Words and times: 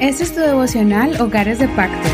Este 0.00 0.22
es 0.22 0.34
tu 0.34 0.40
devocional 0.40 1.20
Hogares 1.20 1.58
de 1.58 1.68
Pacto. 1.68 2.08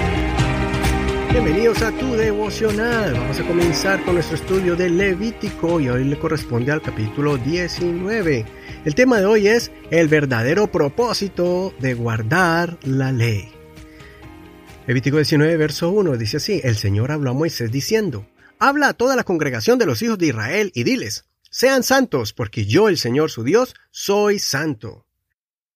Bienvenidos 1.30 1.82
a 1.82 1.90
tu 1.92 2.14
devocional. 2.14 3.12
Vamos 3.12 3.40
a 3.40 3.46
comenzar 3.46 4.04
con 4.04 4.14
nuestro 4.14 4.36
estudio 4.36 4.76
de 4.76 4.88
Levítico 4.88 5.80
y 5.80 5.88
hoy 5.88 6.04
le 6.04 6.18
corresponde 6.18 6.72
al 6.72 6.80
capítulo 6.80 7.36
19. 7.36 8.46
El 8.84 8.94
tema 8.94 9.18
de 9.18 9.26
hoy 9.26 9.48
es 9.48 9.70
el 9.90 10.08
verdadero 10.08 10.70
propósito 10.70 11.74
de 11.80 11.94
guardar 11.94 12.78
la 12.84 13.12
ley. 13.12 13.52
Levítico 14.86 15.16
19, 15.16 15.56
verso 15.56 15.90
1 15.90 16.16
dice 16.16 16.36
así, 16.36 16.60
el 16.62 16.76
Señor 16.76 17.10
habló 17.10 17.30
a 17.30 17.34
Moisés 17.34 17.72
diciendo, 17.72 18.26
Habla 18.58 18.88
a 18.88 18.94
toda 18.94 19.16
la 19.16 19.24
congregación 19.24 19.78
de 19.78 19.86
los 19.86 20.00
hijos 20.02 20.18
de 20.18 20.26
Israel 20.28 20.70
y 20.74 20.84
diles, 20.84 21.26
sean 21.50 21.82
santos, 21.82 22.32
porque 22.32 22.66
yo, 22.66 22.88
el 22.88 22.98
Señor 22.98 23.30
su 23.30 23.44
Dios, 23.44 23.74
soy 23.90 24.38
santo. 24.38 25.03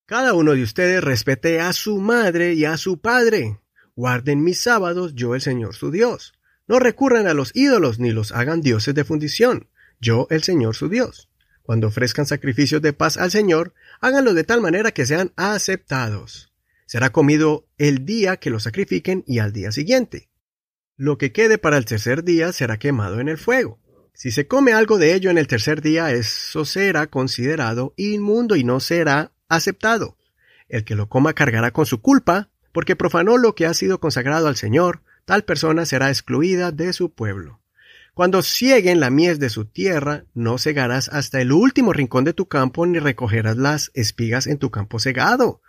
Cada 0.09 0.33
uno 0.33 0.55
de 0.55 0.63
ustedes 0.63 1.03
respete 1.03 1.59
a 1.59 1.71
su 1.71 1.99
madre 1.99 2.55
y 2.55 2.65
a 2.65 2.77
su 2.77 2.99
padre. 2.99 3.59
Guarden 3.95 4.43
mis 4.43 4.59
sábados, 4.59 5.13
yo, 5.13 5.35
el 5.35 5.41
Señor 5.41 5.75
su 5.75 5.91
Dios. 5.91 6.33
No 6.67 6.79
recurran 6.79 7.27
a 7.27 7.35
los 7.35 7.55
ídolos 7.55 7.99
ni 7.99 8.09
los 8.09 8.31
hagan 8.31 8.61
dioses 8.61 8.95
de 8.95 9.03
fundición, 9.03 9.69
yo, 9.99 10.25
el 10.31 10.41
Señor 10.41 10.75
su 10.75 10.89
Dios. 10.89 11.29
Cuando 11.61 11.89
ofrezcan 11.89 12.25
sacrificios 12.25 12.81
de 12.81 12.91
paz 12.91 13.17
al 13.17 13.29
Señor, 13.29 13.75
háganlo 14.01 14.33
de 14.33 14.43
tal 14.43 14.61
manera 14.61 14.93
que 14.93 15.05
sean 15.05 15.31
aceptados. 15.35 16.51
Será 16.87 17.11
comido 17.11 17.67
el 17.77 18.03
día 18.03 18.37
que 18.37 18.49
lo 18.49 18.59
sacrifiquen 18.59 19.23
y 19.27 19.37
al 19.37 19.53
día 19.53 19.71
siguiente. 19.71 20.27
Lo 20.97 21.19
que 21.19 21.31
quede 21.31 21.59
para 21.59 21.77
el 21.77 21.85
tercer 21.85 22.23
día 22.23 22.51
será 22.51 22.79
quemado 22.79 23.19
en 23.19 23.29
el 23.29 23.37
fuego. 23.37 23.79
Si 24.15 24.31
se 24.31 24.47
come 24.47 24.73
algo 24.73 24.97
de 24.97 25.13
ello 25.13 25.29
en 25.29 25.37
el 25.37 25.45
tercer 25.45 25.83
día, 25.83 26.11
eso 26.13 26.65
será 26.65 27.05
considerado 27.05 27.93
inmundo 27.95 28.55
y 28.55 28.63
no 28.63 28.79
será 28.79 29.33
aceptado. 29.49 30.17
El 30.69 30.85
que 30.85 30.95
lo 30.95 31.09
coma 31.09 31.33
cargará 31.33 31.71
con 31.71 31.85
su 31.85 32.01
culpa, 32.01 32.49
porque 32.71 32.95
profanó 32.95 33.37
lo 33.37 33.55
que 33.55 33.65
ha 33.65 33.73
sido 33.73 33.99
consagrado 33.99 34.47
al 34.47 34.55
Señor, 34.55 35.01
tal 35.25 35.43
persona 35.43 35.85
será 35.85 36.09
excluida 36.09 36.71
de 36.71 36.93
su 36.93 37.11
pueblo. 37.11 37.59
Cuando 38.13 38.41
cieguen 38.43 38.99
la 38.99 39.09
mies 39.09 39.39
de 39.39 39.49
su 39.49 39.65
tierra, 39.65 40.25
no 40.33 40.57
cegarás 40.57 41.09
hasta 41.09 41.41
el 41.41 41.51
último 41.51 41.93
rincón 41.93 42.23
de 42.23 42.33
tu 42.33 42.47
campo, 42.47 42.85
ni 42.85 42.99
recogerás 42.99 43.57
las 43.57 43.91
espigas 43.93 44.47
en 44.47 44.57
tu 44.57 44.71
campo 44.71 44.99
cegado. 44.99 45.61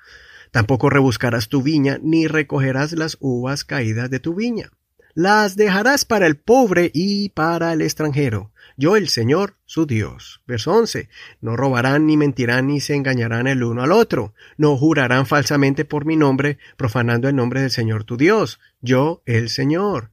Tampoco 0.50 0.90
rebuscarás 0.90 1.48
tu 1.48 1.62
viña, 1.62 1.98
ni 2.02 2.26
recogerás 2.26 2.92
las 2.92 3.16
uvas 3.20 3.64
caídas 3.64 4.10
de 4.10 4.20
tu 4.20 4.34
viña 4.34 4.70
las 5.14 5.56
dejarás 5.56 6.04
para 6.04 6.26
el 6.26 6.36
pobre 6.36 6.90
y 6.94 7.30
para 7.30 7.72
el 7.72 7.82
extranjero. 7.82 8.52
Yo 8.76 8.96
el 8.96 9.08
Señor, 9.08 9.56
su 9.66 9.86
Dios. 9.86 10.40
Verso 10.46 10.72
11. 10.72 11.08
No 11.40 11.56
robarán, 11.56 12.06
ni 12.06 12.16
mentirán, 12.16 12.68
ni 12.68 12.80
se 12.80 12.94
engañarán 12.94 13.46
el 13.46 13.62
uno 13.62 13.82
al 13.82 13.92
otro. 13.92 14.34
No 14.56 14.76
jurarán 14.76 15.26
falsamente 15.26 15.84
por 15.84 16.04
mi 16.04 16.16
nombre, 16.16 16.58
profanando 16.76 17.28
el 17.28 17.36
nombre 17.36 17.60
del 17.60 17.70
Señor 17.70 18.04
tu 18.04 18.16
Dios. 18.16 18.60
Yo 18.80 19.22
el 19.26 19.50
Señor. 19.50 20.10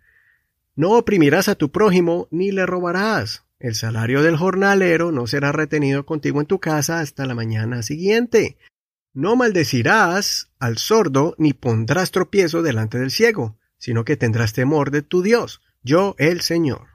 No 0.75 0.91
oprimirás 0.91 1.47
a 1.47 1.55
tu 1.55 1.71
prójimo, 1.71 2.27
ni 2.29 2.51
le 2.51 2.65
robarás. 2.65 3.45
El 3.59 3.73
salario 3.73 4.21
del 4.21 4.37
jornalero 4.37 5.11
no 5.11 5.25
será 5.27 5.51
retenido 5.51 6.05
contigo 6.05 6.41
en 6.41 6.47
tu 6.47 6.59
casa 6.59 6.99
hasta 6.99 7.25
la 7.25 7.33
mañana 7.33 7.81
siguiente. 7.83 8.57
No 9.13 9.35
maldecirás 9.35 10.51
al 10.59 10.77
sordo, 10.77 11.35
ni 11.39 11.53
pondrás 11.53 12.11
tropiezo 12.11 12.61
delante 12.61 12.99
del 12.99 13.09
ciego 13.09 13.57
sino 13.77 14.05
que 14.05 14.17
tendrás 14.17 14.53
temor 14.53 14.91
de 14.91 15.01
tu 15.01 15.21
Dios, 15.21 15.61
yo 15.83 16.15
el 16.17 16.41
Señor. 16.41 16.87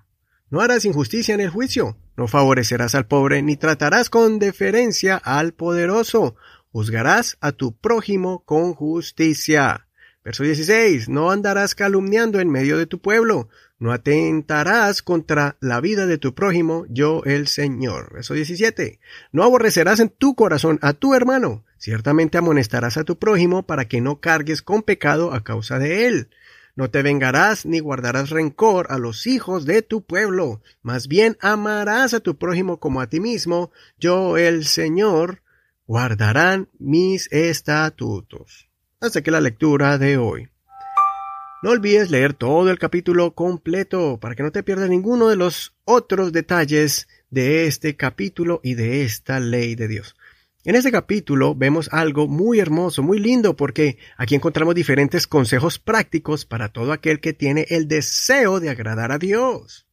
No 0.50 0.60
harás 0.60 0.84
injusticia 0.84 1.34
en 1.34 1.40
el 1.40 1.50
juicio, 1.50 1.96
no 2.16 2.28
favorecerás 2.28 2.94
al 2.94 3.06
pobre, 3.06 3.42
ni 3.42 3.56
tratarás 3.56 4.10
con 4.10 4.38
deferencia 4.38 5.16
al 5.16 5.54
poderoso, 5.54 6.36
juzgarás 6.70 7.38
a 7.40 7.52
tu 7.52 7.76
prójimo 7.76 8.44
con 8.44 8.74
justicia. 8.74 9.86
Verso 10.24 10.44
16. 10.44 11.08
No 11.08 11.30
andarás 11.30 11.74
calumniando 11.74 12.38
en 12.38 12.48
medio 12.48 12.78
de 12.78 12.86
tu 12.86 13.00
pueblo, 13.00 13.48
no 13.78 13.92
atentarás 13.92 15.02
contra 15.02 15.56
la 15.60 15.80
vida 15.80 16.06
de 16.06 16.16
tu 16.16 16.34
prójimo, 16.34 16.86
yo 16.88 17.22
el 17.24 17.48
Señor. 17.48 18.12
Verso 18.12 18.34
17. 18.34 19.00
No 19.32 19.42
aborrecerás 19.42 19.98
en 19.98 20.10
tu 20.10 20.36
corazón 20.36 20.78
a 20.82 20.92
tu 20.92 21.14
hermano, 21.14 21.64
ciertamente 21.78 22.38
amonestarás 22.38 22.96
a 22.96 23.04
tu 23.04 23.18
prójimo 23.18 23.64
para 23.64 23.86
que 23.86 24.00
no 24.00 24.20
cargues 24.20 24.62
con 24.62 24.82
pecado 24.82 25.32
a 25.32 25.42
causa 25.42 25.80
de 25.80 26.06
él. 26.06 26.28
No 26.74 26.90
te 26.90 27.02
vengarás 27.02 27.66
ni 27.66 27.80
guardarás 27.80 28.30
rencor 28.30 28.86
a 28.90 28.98
los 28.98 29.26
hijos 29.26 29.66
de 29.66 29.82
tu 29.82 30.02
pueblo, 30.02 30.62
más 30.80 31.06
bien 31.06 31.36
amarás 31.40 32.14
a 32.14 32.20
tu 32.20 32.38
prójimo 32.38 32.78
como 32.78 33.02
a 33.02 33.08
ti 33.08 33.20
mismo, 33.20 33.70
yo 33.98 34.38
el 34.38 34.64
Señor 34.64 35.42
guardarán 35.86 36.68
mis 36.78 37.30
estatutos. 37.30 38.70
Hasta 39.00 39.20
que 39.20 39.30
la 39.30 39.42
lectura 39.42 39.98
de 39.98 40.16
hoy. 40.16 40.48
No 41.62 41.70
olvides 41.70 42.10
leer 42.10 42.32
todo 42.32 42.70
el 42.70 42.78
capítulo 42.78 43.34
completo 43.34 44.18
para 44.18 44.34
que 44.34 44.42
no 44.42 44.50
te 44.50 44.62
pierdas 44.62 44.88
ninguno 44.88 45.28
de 45.28 45.36
los 45.36 45.74
otros 45.84 46.32
detalles 46.32 47.06
de 47.28 47.66
este 47.66 47.96
capítulo 47.96 48.60
y 48.64 48.74
de 48.74 49.04
esta 49.04 49.40
ley 49.40 49.74
de 49.74 49.88
Dios. 49.88 50.16
En 50.64 50.76
este 50.76 50.92
capítulo 50.92 51.56
vemos 51.56 51.88
algo 51.92 52.28
muy 52.28 52.60
hermoso, 52.60 53.02
muy 53.02 53.18
lindo, 53.18 53.56
porque 53.56 53.98
aquí 54.16 54.36
encontramos 54.36 54.76
diferentes 54.76 55.26
consejos 55.26 55.80
prácticos 55.80 56.44
para 56.44 56.68
todo 56.68 56.92
aquel 56.92 57.18
que 57.18 57.32
tiene 57.32 57.66
el 57.70 57.88
deseo 57.88 58.60
de 58.60 58.70
agradar 58.70 59.10
a 59.10 59.18
Dios. 59.18 59.88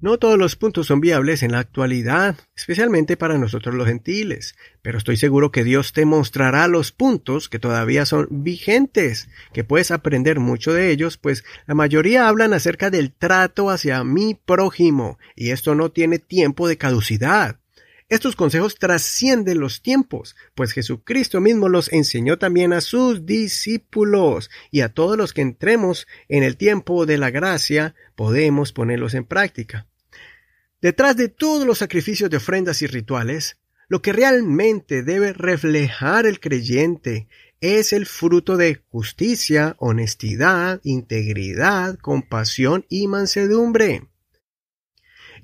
No 0.00 0.18
todos 0.18 0.38
los 0.38 0.54
puntos 0.54 0.86
son 0.86 1.00
viables 1.00 1.42
en 1.42 1.50
la 1.50 1.58
actualidad, 1.58 2.36
especialmente 2.54 3.16
para 3.16 3.36
nosotros 3.36 3.74
los 3.74 3.88
gentiles, 3.88 4.54
pero 4.80 4.98
estoy 4.98 5.16
seguro 5.16 5.50
que 5.50 5.64
Dios 5.64 5.92
te 5.92 6.04
mostrará 6.04 6.68
los 6.68 6.92
puntos 6.92 7.48
que 7.48 7.58
todavía 7.58 8.06
son 8.06 8.28
vigentes, 8.30 9.28
que 9.52 9.64
puedes 9.64 9.90
aprender 9.90 10.38
mucho 10.38 10.72
de 10.72 10.92
ellos, 10.92 11.16
pues 11.16 11.42
la 11.66 11.74
mayoría 11.74 12.28
hablan 12.28 12.52
acerca 12.52 12.90
del 12.90 13.10
trato 13.10 13.70
hacia 13.70 14.04
mi 14.04 14.34
prójimo, 14.34 15.18
y 15.34 15.50
esto 15.50 15.74
no 15.74 15.90
tiene 15.90 16.20
tiempo 16.20 16.68
de 16.68 16.76
caducidad. 16.76 17.58
Estos 18.08 18.36
consejos 18.36 18.76
trascienden 18.76 19.58
los 19.58 19.82
tiempos, 19.82 20.36
pues 20.54 20.70
Jesucristo 20.72 21.40
mismo 21.40 21.68
los 21.68 21.92
enseñó 21.92 22.38
también 22.38 22.72
a 22.72 22.80
sus 22.80 23.26
discípulos 23.26 24.48
y 24.70 24.82
a 24.82 24.90
todos 24.90 25.16
los 25.16 25.32
que 25.32 25.42
entremos 25.42 26.06
en 26.28 26.44
el 26.44 26.56
tiempo 26.56 27.04
de 27.04 27.18
la 27.18 27.30
gracia 27.30 27.96
podemos 28.14 28.72
ponerlos 28.72 29.14
en 29.14 29.24
práctica. 29.24 29.88
Detrás 30.80 31.16
de 31.16 31.28
todos 31.28 31.66
los 31.66 31.78
sacrificios 31.78 32.30
de 32.30 32.36
ofrendas 32.36 32.80
y 32.82 32.86
rituales, 32.86 33.56
lo 33.88 34.02
que 34.02 34.12
realmente 34.12 35.02
debe 35.02 35.32
reflejar 35.32 36.26
el 36.26 36.38
creyente 36.38 37.28
es 37.60 37.92
el 37.92 38.06
fruto 38.06 38.56
de 38.56 38.82
justicia, 38.88 39.74
honestidad, 39.80 40.80
integridad, 40.84 41.98
compasión 41.98 42.86
y 42.88 43.08
mansedumbre. 43.08 44.06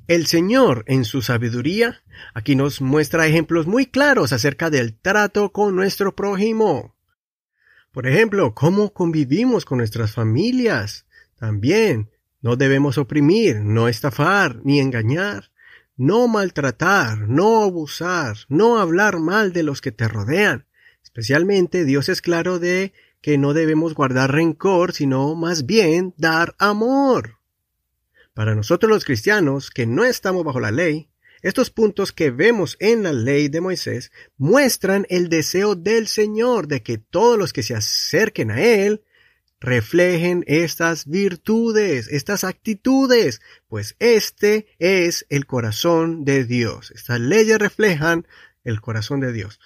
El 0.09 0.27
Señor, 0.27 0.85
en 0.89 1.05
su 1.05 1.23
sabiduría, 1.23 2.03
aquí 2.35 2.57
nos 2.57 2.81
muestra 2.81 3.27
ejemplos 3.27 3.69
muy 3.69 3.87
claros 3.87 4.33
acerca 4.33 4.69
del 4.69 4.95
trato 4.95 5.53
con 5.53 5.77
nuestro 5.77 6.17
prójimo. 6.17 6.97
Por 7.93 8.09
ejemplo, 8.09 8.53
cómo 8.53 8.93
convivimos 8.93 9.65
con 9.65 9.79
nuestras 9.79 10.13
familias. 10.13 11.07
También, 11.39 12.11
no 12.41 12.57
debemos 12.57 12.99
oprimir, 12.99 13.61
no 13.61 13.87
estafar, 13.87 14.61
ni 14.65 14.81
engañar, 14.81 15.53
no 15.97 16.27
maltratar, 16.27 17.29
no 17.29 17.63
abusar, 17.63 18.37
no 18.49 18.79
hablar 18.79 19.21
mal 19.21 19.53
de 19.53 19.63
los 19.63 19.81
que 19.81 19.93
te 19.93 20.09
rodean. 20.09 20.67
Especialmente 21.05 21.85
Dios 21.85 22.09
es 22.09 22.23
claro 22.23 22.59
de 22.59 22.93
que 23.21 23.39
no 23.39 23.55
debemos 23.55 23.95
guardar 23.95 24.33
rencor, 24.33 24.93
sino 24.93 25.37
más 25.37 25.65
bien 25.65 26.13
dar 26.17 26.57
amor. 26.59 27.42
Para 28.35 28.55
nosotros 28.55 28.91
los 28.91 29.05
cristianos, 29.05 29.71
que 29.71 29.87
no 29.87 30.05
estamos 30.05 30.45
bajo 30.45 30.61
la 30.61 30.71
ley, 30.71 31.09
estos 31.43 31.71
puntos 31.71 32.13
que 32.13 32.31
vemos 32.31 32.77
en 32.79 33.03
la 33.03 33.13
ley 33.13 33.49
de 33.49 33.61
Moisés 33.61 34.13
muestran 34.39 35.07
el 35.11 35.29
deseo 35.29 35.75
del 35.75 36.07
Señor 36.07 36.69
de 36.69 36.83
que 36.83 36.99
todos 36.99 37.37
los 37.37 37.53
que 37.53 37.63
se 37.63 37.75
acerquen 37.75 38.53
a 38.53 38.63
Él 38.63 39.03
reflejen 39.61 40.45
estas 40.47 41.07
virtudes, 41.07 42.09
estas 42.09 42.45
actitudes, 42.45 43.41
pues 43.69 43.97
este 43.99 44.67
es 44.79 45.27
el 45.31 45.47
corazón 45.47 46.25
de 46.25 46.45
Dios. 46.45 46.91
Estas 46.93 47.21
leyes 47.21 47.59
reflejan 47.59 48.27
el 48.65 48.81
corazón 48.81 49.21
de 49.21 49.33
Dios. 49.33 49.61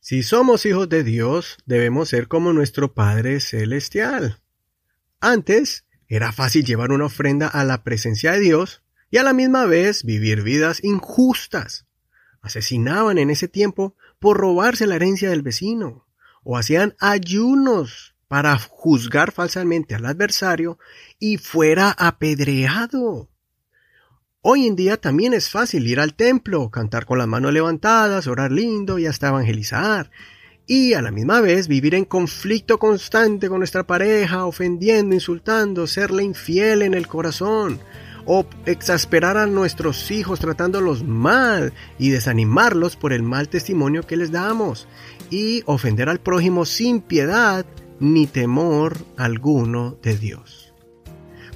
Si 0.00 0.22
somos 0.22 0.66
hijos 0.66 0.88
de 0.88 1.02
Dios, 1.02 1.56
debemos 1.66 2.10
ser 2.10 2.28
como 2.28 2.52
nuestro 2.52 2.94
Padre 2.94 3.40
Celestial. 3.40 4.38
Antes, 5.20 5.85
era 6.08 6.32
fácil 6.32 6.64
llevar 6.64 6.92
una 6.92 7.06
ofrenda 7.06 7.48
a 7.48 7.64
la 7.64 7.82
presencia 7.82 8.32
de 8.32 8.40
Dios 8.40 8.82
y 9.10 9.18
a 9.18 9.22
la 9.22 9.32
misma 9.32 9.66
vez 9.66 10.04
vivir 10.04 10.42
vidas 10.42 10.82
injustas. 10.84 11.86
Asesinaban 12.42 13.18
en 13.18 13.30
ese 13.30 13.48
tiempo 13.48 13.96
por 14.18 14.36
robarse 14.36 14.86
la 14.86 14.96
herencia 14.96 15.30
del 15.30 15.42
vecino, 15.42 16.06
o 16.44 16.56
hacían 16.56 16.94
ayunos 17.00 18.14
para 18.28 18.58
juzgar 18.58 19.32
falsamente 19.32 19.94
al 19.94 20.06
adversario 20.06 20.78
y 21.18 21.38
fuera 21.38 21.90
apedreado. 21.90 23.28
Hoy 24.42 24.66
en 24.66 24.76
día 24.76 24.96
también 24.96 25.34
es 25.34 25.50
fácil 25.50 25.86
ir 25.88 25.98
al 25.98 26.14
templo, 26.14 26.70
cantar 26.70 27.04
con 27.04 27.18
las 27.18 27.26
manos 27.26 27.52
levantadas, 27.52 28.28
orar 28.28 28.52
lindo 28.52 28.98
y 29.00 29.06
hasta 29.06 29.28
evangelizar. 29.28 30.10
Y 30.66 30.94
a 30.94 31.02
la 31.02 31.12
misma 31.12 31.40
vez 31.40 31.68
vivir 31.68 31.94
en 31.94 32.04
conflicto 32.04 32.78
constante 32.78 33.48
con 33.48 33.58
nuestra 33.58 33.86
pareja, 33.86 34.46
ofendiendo, 34.46 35.14
insultando, 35.14 35.86
serle 35.86 36.24
infiel 36.24 36.82
en 36.82 36.94
el 36.94 37.06
corazón, 37.06 37.78
o 38.24 38.44
exasperar 38.66 39.36
a 39.36 39.46
nuestros 39.46 40.10
hijos 40.10 40.40
tratándolos 40.40 41.04
mal 41.04 41.72
y 41.98 42.10
desanimarlos 42.10 42.96
por 42.96 43.12
el 43.12 43.22
mal 43.22 43.48
testimonio 43.48 44.02
que 44.02 44.16
les 44.16 44.32
damos, 44.32 44.88
y 45.30 45.62
ofender 45.66 46.08
al 46.08 46.18
prójimo 46.18 46.64
sin 46.64 47.00
piedad 47.00 47.64
ni 48.00 48.26
temor 48.26 48.98
alguno 49.16 49.96
de 50.02 50.16
Dios. 50.18 50.74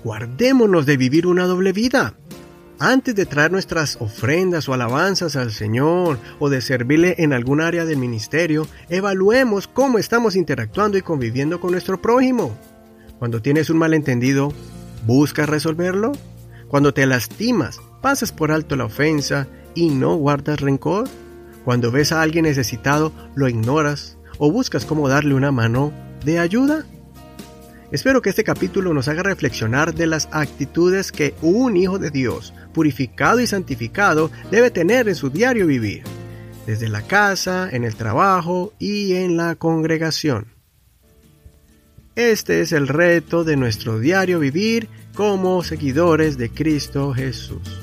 Guardémonos 0.04 0.86
de 0.86 0.96
vivir 0.96 1.26
una 1.26 1.44
doble 1.46 1.72
vida 1.72 2.14
antes 2.81 3.15
de 3.15 3.27
traer 3.27 3.53
nuestras 3.53 3.99
ofrendas 4.00 4.67
o 4.69 4.73
alabanzas 4.73 5.37
al 5.37 5.53
Señor 5.53 6.19
o 6.38 6.49
de 6.49 6.62
servirle 6.62 7.15
en 7.19 7.35
algún 7.35 7.61
área 7.61 7.85
del 7.85 7.99
ministerio, 7.99 8.67
evaluemos 8.88 9.69
cómo 9.69 9.99
estamos 9.99 10.35
interactuando 10.35 10.97
y 10.97 11.03
conviviendo 11.03 11.61
con 11.61 11.73
nuestro 11.73 12.00
prójimo. 12.00 12.56
Cuando 13.19 13.43
tienes 13.43 13.69
un 13.69 13.77
malentendido, 13.77 14.55
¿buscas 15.06 15.47
resolverlo? 15.47 16.12
Cuando 16.69 16.94
te 16.94 17.05
lastimas, 17.05 17.81
pasas 18.00 18.32
por 18.32 18.50
alto 18.50 18.77
la 18.77 18.87
ofensa 18.87 19.47
y 19.75 19.91
no 19.91 20.17
guardas 20.17 20.61
rencor. 20.61 21.06
Cuando 21.67 21.91
ves 21.91 22.12
a 22.12 22.23
alguien 22.23 22.44
necesitado, 22.44 23.12
lo 23.35 23.47
ignoras 23.47 24.17
o 24.38 24.50
buscas 24.50 24.87
cómo 24.87 25.06
darle 25.06 25.35
una 25.35 25.53
mano 25.53 25.93
de 26.25 26.38
ayuda. 26.38 26.87
Espero 27.92 28.22
que 28.22 28.31
este 28.31 28.44
capítulo 28.44 28.94
nos 28.94 29.08
haga 29.08 29.25
reflexionar 29.25 29.94
de 29.94 30.06
las 30.06 30.28
actitudes 30.31 31.10
que 31.10 31.34
un 31.42 31.76
hijo 31.76 31.98
de 31.98 32.10
Dios, 32.10 32.54
purificado 32.72 33.40
y 33.40 33.48
santificado, 33.48 34.31
debe 34.52 34.70
tener 34.70 35.08
en 35.08 35.16
su 35.16 35.28
diario 35.28 35.66
vivir, 35.66 36.04
desde 36.66 36.88
la 36.88 37.02
casa, 37.02 37.69
en 37.72 37.82
el 37.82 37.96
trabajo 37.96 38.72
y 38.78 39.14
en 39.14 39.37
la 39.37 39.56
congregación. 39.56 40.54
Este 42.14 42.60
es 42.60 42.70
el 42.70 42.87
reto 42.87 43.42
de 43.42 43.56
nuestro 43.56 43.98
diario 43.98 44.38
vivir 44.38 44.88
como 45.14 45.64
seguidores 45.64 46.38
de 46.38 46.48
Cristo 46.50 47.12
Jesús. 47.12 47.81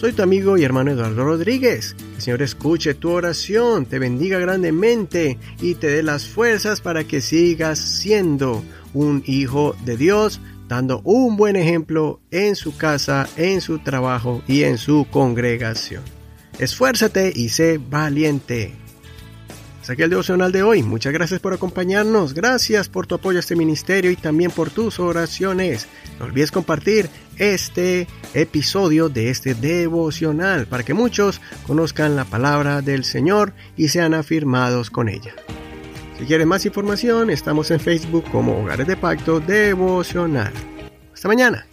Soy 0.00 0.12
tu 0.12 0.22
amigo 0.22 0.56
y 0.56 0.64
hermano 0.64 0.92
Eduardo 0.92 1.24
Rodríguez. 1.24 1.96
El 2.14 2.22
Señor 2.22 2.40
escuche 2.40 2.94
tu 2.94 3.10
oración, 3.10 3.84
te 3.84 3.98
bendiga 3.98 4.38
grandemente 4.38 5.38
y 5.60 5.74
te 5.74 5.88
dé 5.88 6.02
las 6.02 6.28
fuerzas 6.28 6.80
para 6.80 7.02
que 7.04 7.20
sigas 7.20 7.80
siendo 7.80 8.62
un 8.94 9.22
hijo 9.26 9.74
de 9.84 9.96
Dios, 9.96 10.40
dando 10.68 11.00
un 11.04 11.36
buen 11.36 11.56
ejemplo 11.56 12.20
en 12.30 12.56
su 12.56 12.76
casa, 12.76 13.28
en 13.36 13.60
su 13.60 13.78
trabajo 13.78 14.42
y 14.46 14.64
en 14.64 14.78
su 14.78 15.06
congregación. 15.10 16.02
Esfuérzate 16.58 17.32
y 17.34 17.48
sé 17.50 17.78
valiente. 17.78 18.74
Hasta 19.80 19.94
aquí 19.94 20.02
el 20.02 20.10
devocional 20.10 20.52
de 20.52 20.62
hoy. 20.62 20.82
Muchas 20.82 21.14
gracias 21.14 21.40
por 21.40 21.54
acompañarnos. 21.54 22.34
Gracias 22.34 22.90
por 22.90 23.06
tu 23.06 23.14
apoyo 23.14 23.38
a 23.38 23.40
este 23.40 23.56
ministerio 23.56 24.10
y 24.10 24.16
también 24.16 24.50
por 24.50 24.68
tus 24.68 25.00
oraciones. 25.00 25.86
No 26.18 26.26
olvides 26.26 26.50
compartir 26.50 27.08
este 27.38 28.06
episodio 28.34 29.08
de 29.08 29.30
este 29.30 29.54
devocional 29.54 30.66
para 30.66 30.82
que 30.82 30.92
muchos 30.92 31.40
conozcan 31.66 32.16
la 32.16 32.26
palabra 32.26 32.82
del 32.82 33.02
Señor 33.04 33.54
y 33.78 33.88
sean 33.88 34.12
afirmados 34.12 34.90
con 34.90 35.08
ella. 35.08 35.34
Si 36.18 36.24
quieres 36.24 36.46
más 36.48 36.66
información, 36.66 37.30
estamos 37.30 37.70
en 37.70 37.78
Facebook 37.78 38.24
como 38.32 38.60
Hogares 38.60 38.88
de 38.88 38.96
Pacto 38.96 39.38
Devocional. 39.38 40.52
Hasta 41.14 41.28
mañana. 41.28 41.64